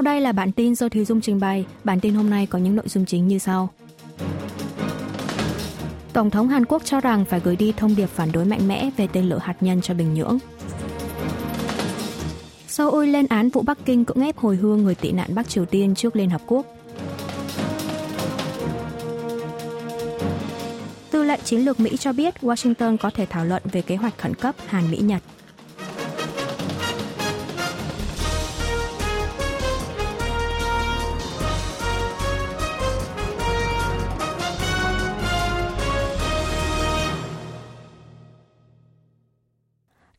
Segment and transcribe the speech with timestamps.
[0.00, 1.66] Sau đây là bản tin do Thúy Dung trình bày.
[1.84, 3.68] Bản tin hôm nay có những nội dung chính như sau.
[6.12, 8.90] Tổng thống Hàn Quốc cho rằng phải gửi đi thông điệp phản đối mạnh mẽ
[8.96, 10.38] về tên lửa hạt nhân cho Bình Nhưỡng.
[12.68, 15.64] Seoul lên án vụ Bắc Kinh cưỡng ép hồi hương người tị nạn Bắc Triều
[15.64, 16.66] Tiên trước Liên Hợp Quốc.
[21.10, 24.18] Tư lệnh chiến lược Mỹ cho biết Washington có thể thảo luận về kế hoạch
[24.18, 25.22] khẩn cấp Hàn Mỹ-Nhật.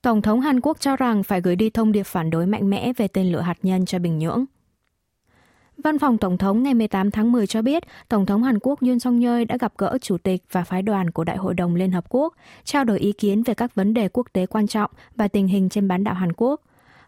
[0.01, 2.93] Tổng thống Hàn Quốc cho rằng phải gửi đi thông điệp phản đối mạnh mẽ
[2.97, 4.45] về tên lửa hạt nhân cho Bình Nhưỡng.
[5.77, 8.99] Văn phòng Tổng thống ngày 18 tháng 10 cho biết, Tổng thống Hàn Quốc Yoon
[8.99, 11.91] song yeol đã gặp gỡ Chủ tịch và phái đoàn của Đại hội đồng Liên
[11.91, 12.33] Hợp Quốc,
[12.63, 15.69] trao đổi ý kiến về các vấn đề quốc tế quan trọng và tình hình
[15.69, 16.61] trên bán đảo Hàn Quốc.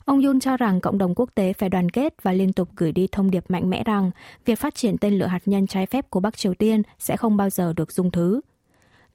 [0.05, 2.91] Ông Yoon cho rằng cộng đồng quốc tế phải đoàn kết và liên tục gửi
[2.91, 4.11] đi thông điệp mạnh mẽ rằng
[4.45, 7.37] việc phát triển tên lửa hạt nhân trái phép của Bắc Triều Tiên sẽ không
[7.37, 8.41] bao giờ được dung thứ.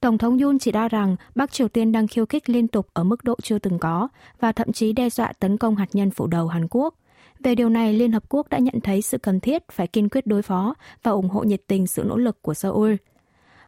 [0.00, 3.04] Tổng thống Yoon chỉ ra rằng Bắc Triều Tiên đang khiêu khích liên tục ở
[3.04, 4.08] mức độ chưa từng có
[4.40, 6.94] và thậm chí đe dọa tấn công hạt nhân phủ đầu Hàn Quốc.
[7.40, 10.26] Về điều này, Liên Hợp Quốc đã nhận thấy sự cần thiết phải kiên quyết
[10.26, 12.94] đối phó và ủng hộ nhiệt tình sự nỗ lực của Seoul.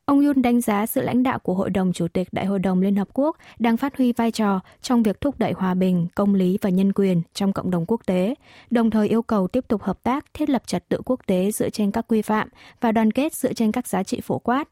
[0.05, 2.81] Ông Yoon đánh giá sự lãnh đạo của Hội đồng Chủ tịch Đại hội đồng
[2.81, 6.34] Liên Hợp Quốc đang phát huy vai trò trong việc thúc đẩy hòa bình, công
[6.34, 8.34] lý và nhân quyền trong cộng đồng quốc tế,
[8.70, 11.70] đồng thời yêu cầu tiếp tục hợp tác, thiết lập trật tự quốc tế dựa
[11.70, 12.48] trên các quy phạm
[12.81, 14.69] và đoàn kết dựa trên các giá trị phổ quát,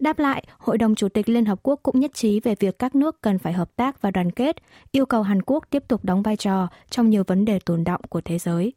[0.00, 2.94] Đáp lại, Hội đồng Chủ tịch Liên Hợp Quốc cũng nhất trí về việc các
[2.94, 4.56] nước cần phải hợp tác và đoàn kết,
[4.92, 8.00] yêu cầu Hàn Quốc tiếp tục đóng vai trò trong nhiều vấn đề tồn động
[8.08, 8.72] của thế giới.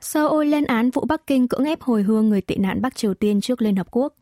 [0.00, 3.14] Seoul lên án vụ Bắc Kinh cưỡng ép hồi hương người tị nạn Bắc Triều
[3.14, 4.14] Tiên trước Liên Hợp Quốc.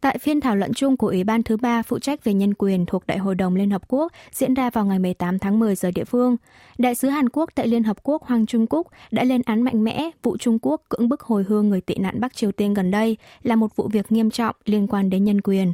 [0.00, 2.86] Tại phiên thảo luận chung của Ủy ban thứ ba phụ trách về nhân quyền
[2.86, 5.90] thuộc Đại hội đồng Liên Hợp Quốc diễn ra vào ngày 18 tháng 10 giờ
[5.90, 6.36] địa phương,
[6.78, 9.84] Đại sứ Hàn Quốc tại Liên Hợp Quốc Hoàng Trung Quốc đã lên án mạnh
[9.84, 12.90] mẽ vụ Trung Quốc cưỡng bức hồi hương người tị nạn Bắc Triều Tiên gần
[12.90, 15.72] đây là một vụ việc nghiêm trọng liên quan đến nhân quyền.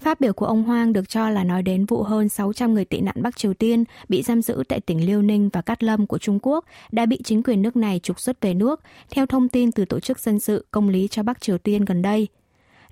[0.00, 3.00] Phát biểu của ông Hoang được cho là nói đến vụ hơn 600 người tị
[3.00, 6.18] nạn Bắc Triều Tiên bị giam giữ tại tỉnh Liêu Ninh và Cát Lâm của
[6.18, 9.72] Trung Quốc đã bị chính quyền nước này trục xuất về nước, theo thông tin
[9.72, 12.28] từ Tổ chức Dân sự Công lý cho Bắc Triều Tiên gần đây.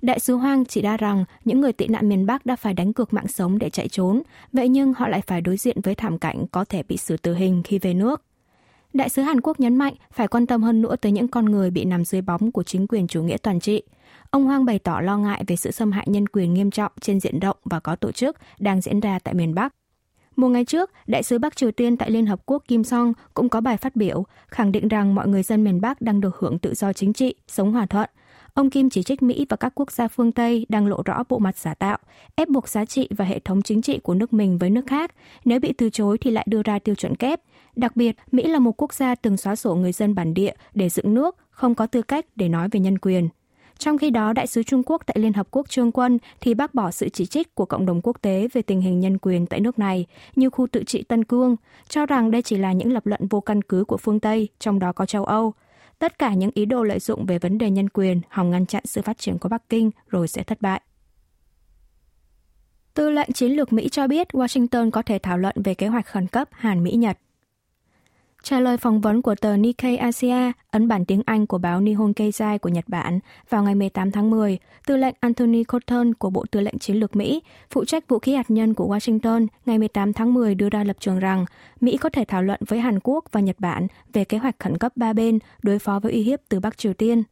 [0.05, 2.93] Đại sứ Hoang chỉ ra rằng những người tị nạn miền Bắc đã phải đánh
[2.93, 4.21] cược mạng sống để chạy trốn,
[4.53, 7.33] vậy nhưng họ lại phải đối diện với thảm cảnh có thể bị xử tử
[7.33, 8.21] hình khi về nước.
[8.93, 11.71] Đại sứ Hàn Quốc nhấn mạnh phải quan tâm hơn nữa tới những con người
[11.71, 13.83] bị nằm dưới bóng của chính quyền chủ nghĩa toàn trị.
[14.29, 17.19] Ông Hoang bày tỏ lo ngại về sự xâm hại nhân quyền nghiêm trọng trên
[17.19, 19.75] diện rộng và có tổ chức đang diễn ra tại miền Bắc.
[20.35, 23.49] Một ngày trước, đại sứ Bắc Triều Tiên tại Liên Hợp Quốc Kim Song cũng
[23.49, 26.59] có bài phát biểu khẳng định rằng mọi người dân miền Bắc đang được hưởng
[26.59, 28.09] tự do chính trị, sống hòa thuận,
[28.55, 31.39] Ông Kim chỉ trích Mỹ và các quốc gia phương Tây đang lộ rõ bộ
[31.39, 31.97] mặt giả tạo,
[32.35, 35.15] ép buộc giá trị và hệ thống chính trị của nước mình với nước khác.
[35.45, 37.41] Nếu bị từ chối thì lại đưa ra tiêu chuẩn kép.
[37.75, 40.89] Đặc biệt, Mỹ là một quốc gia từng xóa sổ người dân bản địa để
[40.89, 43.29] dựng nước, không có tư cách để nói về nhân quyền.
[43.77, 46.73] Trong khi đó, Đại sứ Trung Quốc tại Liên Hợp Quốc Trương Quân thì bác
[46.73, 49.59] bỏ sự chỉ trích của cộng đồng quốc tế về tình hình nhân quyền tại
[49.59, 50.05] nước này,
[50.35, 51.55] như khu tự trị Tân Cương,
[51.89, 54.79] cho rằng đây chỉ là những lập luận vô căn cứ của phương Tây, trong
[54.79, 55.53] đó có châu Âu.
[55.99, 58.83] Tất cả những ý đồ lợi dụng về vấn đề nhân quyền, hòng ngăn chặn
[58.85, 60.81] sự phát triển của Bắc Kinh rồi sẽ thất bại.
[62.93, 66.05] Tư lệnh chiến lược Mỹ cho biết Washington có thể thảo luận về kế hoạch
[66.05, 67.17] khẩn cấp Hàn Mỹ-Nhật.
[68.45, 72.11] Trả lời phỏng vấn của tờ Nikkei Asia, ấn bản tiếng Anh của báo Nihon
[72.11, 73.19] Keizai của Nhật Bản,
[73.49, 74.57] vào ngày 18 tháng 10,
[74.87, 78.35] tư lệnh Anthony Cotton của Bộ Tư lệnh Chiến lược Mỹ, phụ trách vũ khí
[78.35, 81.45] hạt nhân của Washington, ngày 18 tháng 10 đưa ra lập trường rằng
[81.81, 84.77] Mỹ có thể thảo luận với Hàn Quốc và Nhật Bản về kế hoạch khẩn
[84.77, 87.23] cấp ba bên đối phó với uy hiếp từ Bắc Triều Tiên.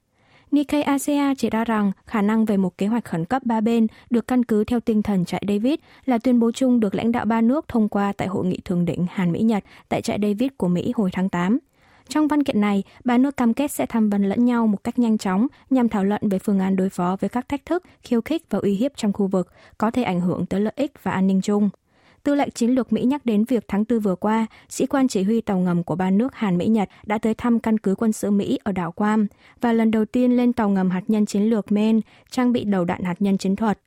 [0.54, 3.88] Nikkei Asia chỉ ra rằng khả năng về một kế hoạch khẩn cấp ba bên
[4.10, 5.74] được căn cứ theo tinh thần trại David
[6.06, 8.86] là tuyên bố chung được lãnh đạo ba nước thông qua tại hội nghị thường
[8.86, 11.60] đỉnh Hàn Mỹ-Nhật tại trại David của Mỹ hồi tháng 8.
[12.08, 15.00] Trong văn kiện này, ba nước cam kết sẽ tham vấn lẫn nhau một cách
[15.00, 18.22] nhanh chóng nhằm thảo luận về phương án đối phó với các thách thức, khiêu
[18.22, 21.12] khích và uy hiếp trong khu vực có thể ảnh hưởng tới lợi ích và
[21.12, 21.70] an ninh chung.
[22.24, 25.24] Tư lệnh chiến lược Mỹ nhắc đến việc tháng 4 vừa qua, sĩ quan chỉ
[25.24, 28.12] huy tàu ngầm của ba nước Hàn Mỹ Nhật đã tới thăm căn cứ quân
[28.12, 29.28] sự Mỹ ở đảo Guam
[29.62, 32.00] và lần đầu tiên lên tàu ngầm hạt nhân chiến lược Maine
[32.32, 33.80] trang bị đầu đạn hạt nhân chiến thuật.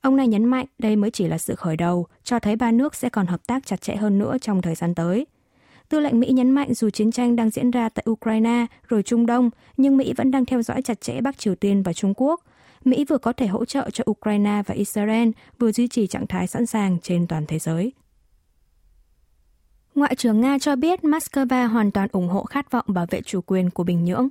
[0.00, 2.94] Ông này nhấn mạnh đây mới chỉ là sự khởi đầu, cho thấy ba nước
[2.94, 5.26] sẽ còn hợp tác chặt chẽ hơn nữa trong thời gian tới.
[5.88, 9.26] Tư lệnh Mỹ nhấn mạnh dù chiến tranh đang diễn ra tại Ukraine rồi Trung
[9.26, 12.40] Đông, nhưng Mỹ vẫn đang theo dõi chặt chẽ Bắc Triều Tiên và Trung Quốc–
[12.86, 15.28] Mỹ vừa có thể hỗ trợ cho Ukraine và Israel
[15.58, 17.92] vừa duy trì trạng thái sẵn sàng trên toàn thế giới.
[19.94, 23.40] Ngoại trưởng Nga cho biết Moscow hoàn toàn ủng hộ khát vọng bảo vệ chủ
[23.40, 24.28] quyền của Bình Nhưỡng.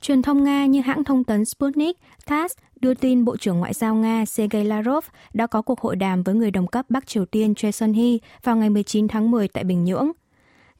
[0.00, 1.96] Truyền thông Nga như hãng thông tấn Sputnik,
[2.26, 6.22] TASS đưa tin Bộ trưởng Ngoại giao Nga Sergei Lavrov đã có cuộc hội đàm
[6.22, 9.64] với người đồng cấp Bắc Triều Tiên Choi Sun-hee vào ngày 19 tháng 10 tại
[9.64, 10.12] Bình Nhưỡng–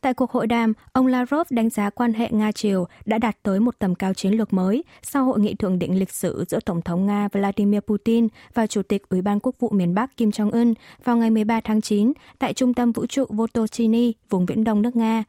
[0.04, 3.74] Tại cuộc hội đàm, ông Lavrov đánh giá quan hệ Nga-Triều đã đạt tới một
[3.78, 7.06] tầm cao chiến lược mới sau hội nghị thượng đỉnh lịch sử giữa Tổng thống
[7.06, 10.74] Nga Vladimir Putin và Chủ tịch Ủy ban Quốc vụ miền Bắc Kim Jong-un
[11.04, 14.96] vào ngày 13 tháng 9 tại Trung tâm Vũ trụ Votochny, vùng Viễn Đông nước
[14.96, 15.24] Nga.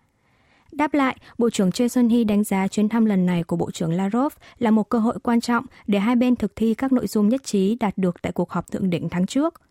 [0.71, 3.71] Đáp lại, Bộ trưởng Choi Xuân Hy đánh giá chuyến thăm lần này của Bộ
[3.71, 7.07] trưởng Lavrov là một cơ hội quan trọng để hai bên thực thi các nội
[7.07, 9.61] dung nhất trí đạt được tại cuộc họp thượng đỉnh tháng trước.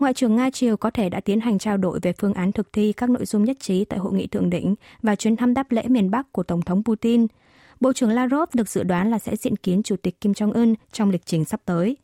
[0.00, 2.72] Ngoại trưởng Nga Triều có thể đã tiến hành trao đổi về phương án thực
[2.72, 5.72] thi các nội dung nhất trí tại hội nghị thượng đỉnh và chuyến thăm đáp
[5.72, 7.26] lễ miền Bắc của Tổng thống Putin.
[7.80, 11.10] Bộ trưởng Lavrov được dự đoán là sẽ diện kiến Chủ tịch Kim Jong-un trong
[11.10, 11.96] lịch trình sắp tới.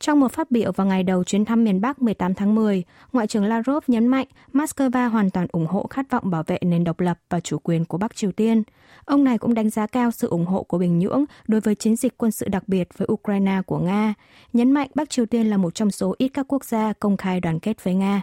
[0.00, 3.26] Trong một phát biểu vào ngày đầu chuyến thăm miền Bắc 18 tháng 10, Ngoại
[3.26, 7.00] trưởng Lavrov nhấn mạnh Moscow hoàn toàn ủng hộ khát vọng bảo vệ nền độc
[7.00, 8.62] lập và chủ quyền của Bắc Triều Tiên.
[9.04, 11.96] Ông này cũng đánh giá cao sự ủng hộ của Bình Nhưỡng đối với chiến
[11.96, 14.14] dịch quân sự đặc biệt với Ukraine của Nga,
[14.52, 17.40] nhấn mạnh Bắc Triều Tiên là một trong số ít các quốc gia công khai
[17.40, 18.22] đoàn kết với Nga.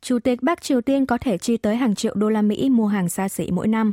[0.00, 2.86] Chủ tịch Bắc Triều Tiên có thể chi tới hàng triệu đô la Mỹ mua
[2.86, 3.92] hàng xa xỉ mỗi năm.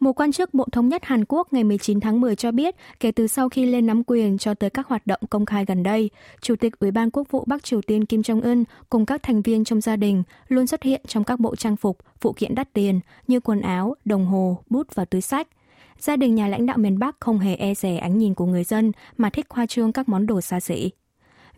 [0.00, 3.10] Một quan chức Bộ Thống nhất Hàn Quốc ngày 19 tháng 10 cho biết, kể
[3.10, 6.10] từ sau khi lên nắm quyền cho tới các hoạt động công khai gần đây,
[6.40, 9.64] Chủ tịch Ủy ban Quốc vụ Bắc Triều Tiên Kim Jong-un cùng các thành viên
[9.64, 13.00] trong gia đình luôn xuất hiện trong các bộ trang phục, phụ kiện đắt tiền
[13.26, 15.48] như quần áo, đồng hồ, bút và túi sách.
[15.98, 18.64] Gia đình nhà lãnh đạo miền Bắc không hề e rè ánh nhìn của người
[18.64, 20.90] dân mà thích khoa trương các món đồ xa xỉ.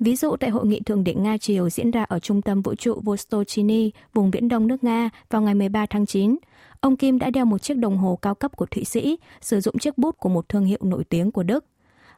[0.01, 3.01] Ví dụ tại hội nghị thượng đỉnh Nga-Triều diễn ra ở trung tâm vũ trụ
[3.05, 6.37] Vostochny, vùng viễn đông nước Nga vào ngày 13 tháng 9,
[6.81, 9.79] ông Kim đã đeo một chiếc đồng hồ cao cấp của Thụy Sĩ, sử dụng
[9.79, 11.65] chiếc bút của một thương hiệu nổi tiếng của Đức.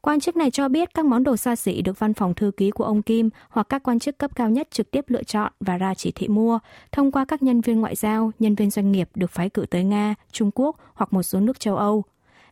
[0.00, 2.71] Quan chức này cho biết các món đồ xa xỉ được văn phòng thư ký
[2.71, 5.77] của ông Kim hoặc các quan chức cấp cao nhất trực tiếp lựa chọn và
[5.77, 6.59] ra chỉ thị mua
[6.93, 9.85] thông qua các nhân viên ngoại giao, nhân viên doanh nghiệp được phái cử tới
[9.85, 12.05] Nga, Trung Quốc hoặc một số nước châu Âu.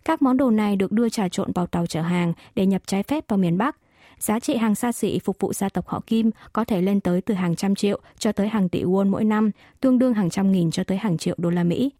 [0.04, 3.02] Các món đồ này được đưa trà trộn vào tàu chở hàng để nhập trái
[3.02, 3.76] phép vào miền Bắc.
[4.18, 7.20] Giá trị hàng xa xỉ phục vụ gia tộc họ Kim có thể lên tới
[7.20, 9.50] từ hàng trăm triệu cho tới hàng tỷ won mỗi năm,
[9.80, 11.90] tương đương hàng trăm nghìn cho tới hàng triệu đô la Mỹ.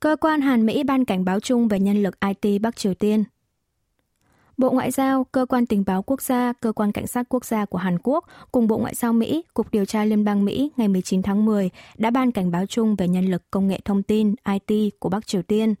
[0.00, 3.24] Cơ quan Hàn Mỹ ban cảnh báo chung về nhân lực IT Bắc Triều Tiên.
[4.56, 7.64] Bộ Ngoại giao, Cơ quan Tình báo Quốc gia, Cơ quan Cảnh sát Quốc gia
[7.64, 10.88] của Hàn Quốc cùng Bộ Ngoại giao Mỹ, Cục Điều tra Liên bang Mỹ ngày
[10.88, 14.34] 19 tháng 10 đã ban cảnh báo chung về nhân lực công nghệ thông tin
[14.68, 15.74] IT của Bắc Triều Tiên.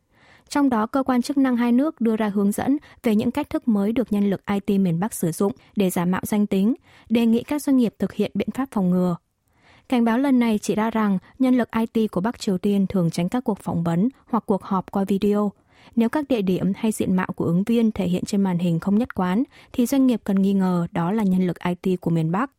[0.48, 3.50] Trong đó, cơ quan chức năng hai nước đưa ra hướng dẫn về những cách
[3.50, 6.74] thức mới được nhân lực IT miền Bắc sử dụng để giả mạo danh tính,
[7.08, 9.16] đề nghị các doanh nghiệp thực hiện biện pháp phòng ngừa.
[9.88, 13.10] Cảnh báo lần này chỉ ra rằng nhân lực IT của Bắc Triều Tiên thường
[13.10, 15.52] tránh các cuộc phỏng vấn hoặc cuộc họp qua video.
[15.96, 18.80] Nếu các địa điểm hay diện mạo của ứng viên thể hiện trên màn hình
[18.80, 19.42] không nhất quán,
[19.72, 22.50] thì doanh nghiệp cần nghi ngờ đó là nhân lực IT của miền Bắc.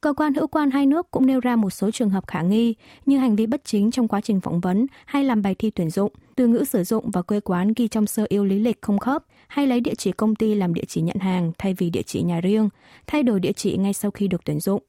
[0.00, 2.74] Cơ quan hữu quan hai nước cũng nêu ra một số trường hợp khả nghi
[3.06, 5.90] như hành vi bất chính trong quá trình phỏng vấn hay làm bài thi tuyển
[5.90, 8.98] dụng, từ ngữ sử dụng và quê quán ghi trong sơ yêu lý lịch không
[8.98, 12.02] khớp, hay lấy địa chỉ công ty làm địa chỉ nhận hàng thay vì địa
[12.02, 12.68] chỉ nhà riêng,
[13.06, 14.82] thay đổi địa chỉ ngay sau khi được tuyển dụng.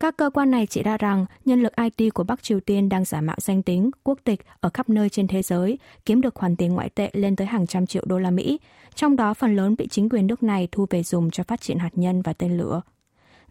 [0.00, 3.04] Các cơ quan này chỉ ra rằng nhân lực IT của Bắc Triều Tiên đang
[3.04, 6.56] giả mạo danh tính, quốc tịch ở khắp nơi trên thế giới, kiếm được khoản
[6.56, 8.60] tiền ngoại tệ lên tới hàng trăm triệu đô la Mỹ,
[8.94, 11.78] trong đó phần lớn bị chính quyền nước này thu về dùng cho phát triển
[11.78, 12.80] hạt nhân và tên lửa.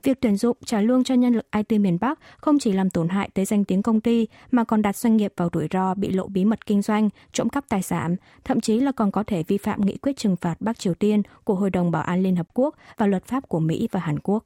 [0.06, 3.10] Việc tuyển dụng trả lương cho nhân lực IT miền Bắc không chỉ làm tổn
[3.10, 6.12] hại tới danh tiếng công ty mà còn đặt doanh nghiệp vào rủi ro bị
[6.12, 9.44] lộ bí mật kinh doanh, trộm cắp tài sản, thậm chí là còn có thể
[9.44, 12.36] vi phạm nghị quyết trừng phạt Bắc Triều Tiên của Hội đồng Bảo an Liên
[12.36, 14.46] Hợp Quốc và luật pháp của Mỹ và Hàn Quốc.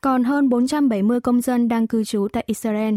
[0.00, 2.94] Còn hơn 470 công dân đang cư trú tại Israel.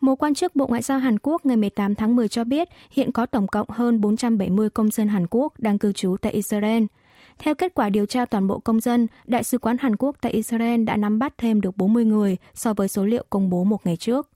[0.00, 3.12] Một quan chức Bộ Ngoại giao Hàn Quốc ngày 18 tháng 10 cho biết hiện
[3.12, 6.84] có tổng cộng hơn 470 công dân Hàn Quốc đang cư trú tại Israel–
[7.38, 10.32] theo kết quả điều tra toàn bộ công dân, Đại sứ quán Hàn Quốc tại
[10.32, 13.86] Israel đã nắm bắt thêm được 40 người so với số liệu công bố một
[13.86, 14.28] ngày trước.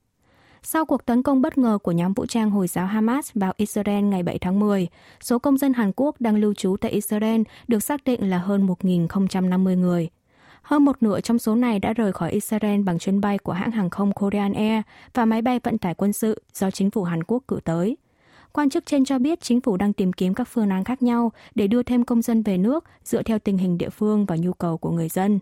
[0.63, 4.05] Sau cuộc tấn công bất ngờ của nhóm vũ trang Hồi giáo Hamas vào Israel
[4.05, 4.89] ngày 7 tháng 10,
[5.21, 8.67] số công dân Hàn Quốc đang lưu trú tại Israel được xác định là hơn
[8.67, 10.09] 1.050 người.
[10.63, 13.71] Hơn một nửa trong số này đã rời khỏi Israel bằng chuyến bay của hãng
[13.71, 14.83] hàng không Korean Air
[15.15, 17.97] và máy bay vận tải quân sự do chính phủ Hàn Quốc cử tới.
[18.53, 21.33] Quan chức trên cho biết chính phủ đang tìm kiếm các phương án khác nhau
[21.55, 24.53] để đưa thêm công dân về nước dựa theo tình hình địa phương và nhu
[24.53, 25.39] cầu của người dân.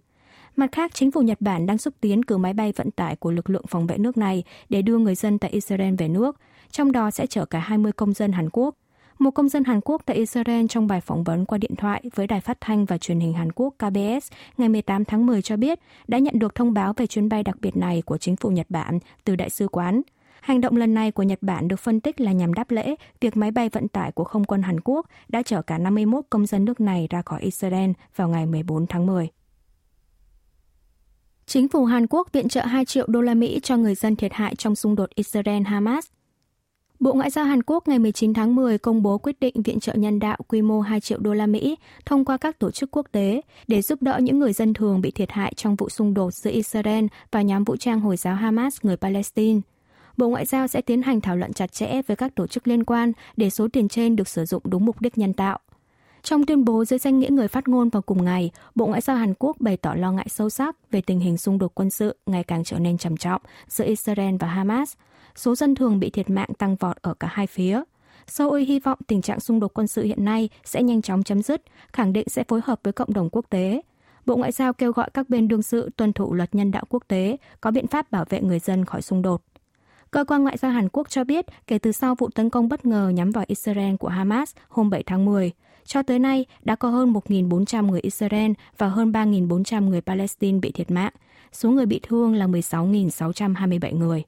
[0.57, 3.31] Mặt khác, chính phủ Nhật Bản đang xúc tiến cử máy bay vận tải của
[3.31, 6.37] lực lượng phòng vệ nước này để đưa người dân tại Israel về nước,
[6.71, 8.75] trong đó sẽ chở cả 20 công dân Hàn Quốc.
[9.19, 12.27] Một công dân Hàn Quốc tại Israel trong bài phỏng vấn qua điện thoại với
[12.27, 15.81] đài phát thanh và truyền hình Hàn Quốc KBS ngày 18 tháng 10 cho biết
[16.09, 18.67] đã nhận được thông báo về chuyến bay đặc biệt này của chính phủ Nhật
[18.69, 20.03] Bản từ đại sứ quán.
[20.41, 23.37] Hành động lần này của Nhật Bản được phân tích là nhằm đáp lễ việc
[23.37, 26.65] máy bay vận tải của không quân Hàn Quốc đã chở cả 51 công dân
[26.65, 29.29] nước này ra khỏi Israel vào ngày 14 tháng 10.
[31.47, 34.33] Chính phủ Hàn Quốc viện trợ 2 triệu đô la Mỹ cho người dân thiệt
[34.33, 36.03] hại trong xung đột Israel-Hamas.
[37.01, 39.95] Bộ Ngoại giao Hàn Quốc ngày 19 tháng 10 công bố quyết định viện trợ
[39.95, 43.07] nhân đạo quy mô 2 triệu đô la Mỹ thông qua các tổ chức quốc
[43.13, 46.35] tế để giúp đỡ những người dân thường bị thiệt hại trong vụ xung đột
[46.35, 49.61] giữa Israel và nhóm vũ trang Hồi giáo Hamas người Palestine.
[50.21, 52.85] Bộ Ngoại giao sẽ tiến hành thảo luận chặt chẽ với các tổ chức liên
[52.85, 55.59] quan để số tiền trên được sử dụng đúng mục đích nhân tạo.
[56.23, 59.17] Trong tuyên bố dưới danh nghĩa người phát ngôn vào cùng ngày, Bộ Ngoại giao
[59.17, 62.17] Hàn Quốc bày tỏ lo ngại sâu sắc về tình hình xung đột quân sự
[62.27, 64.93] ngày càng trở nên trầm trọng giữa Israel và Hamas.
[65.37, 67.83] Số dân thường bị thiệt mạng tăng vọt ở cả hai phía.
[68.27, 71.43] Seoul hy vọng tình trạng xung đột quân sự hiện nay sẽ nhanh chóng chấm
[71.43, 71.63] dứt,
[71.93, 73.83] khẳng định sẽ phối hợp với cộng đồng quốc tế.
[74.27, 77.05] Bộ Ngoại giao kêu gọi các bên đương sự tuân thủ luật nhân đạo quốc
[77.09, 79.43] tế, có biện pháp bảo vệ người dân khỏi xung đột.
[80.11, 82.87] Cơ quan Ngoại giao Hàn Quốc cho biết kể từ sau vụ tấn công bất
[82.87, 85.53] ngờ nhắm vào Israel của Hamas hôm 7 tháng 10,
[85.85, 90.73] cho tới nay đã có hơn 1.400 người Israel và hơn 3.400 người Palestine bị
[90.73, 91.13] thiệt mạng.
[91.53, 94.23] Số người bị thương là 16.627 người.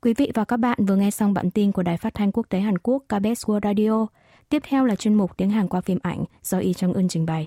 [0.00, 2.46] Quý vị và các bạn vừa nghe xong bản tin của Đài Phát thanh Quốc
[2.48, 4.06] tế Hàn Quốc KBS World Radio.
[4.48, 7.26] Tiếp theo là chuyên mục tiếng Hàn qua phim ảnh do Y Trang Ưn trình
[7.26, 7.46] bày.